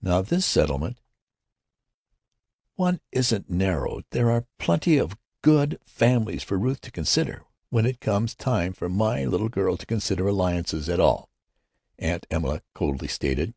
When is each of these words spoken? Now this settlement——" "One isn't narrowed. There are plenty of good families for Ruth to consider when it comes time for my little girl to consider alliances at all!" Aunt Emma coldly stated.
Now 0.00 0.22
this 0.22 0.46
settlement——" 0.46 1.00
"One 2.76 3.00
isn't 3.10 3.50
narrowed. 3.50 4.04
There 4.10 4.30
are 4.30 4.46
plenty 4.56 4.96
of 4.96 5.18
good 5.42 5.76
families 5.84 6.44
for 6.44 6.56
Ruth 6.56 6.80
to 6.82 6.92
consider 6.92 7.42
when 7.68 7.84
it 7.84 7.98
comes 7.98 8.36
time 8.36 8.74
for 8.74 8.88
my 8.88 9.24
little 9.24 9.48
girl 9.48 9.76
to 9.76 9.84
consider 9.84 10.28
alliances 10.28 10.88
at 10.88 11.00
all!" 11.00 11.30
Aunt 11.98 12.28
Emma 12.30 12.62
coldly 12.74 13.08
stated. 13.08 13.54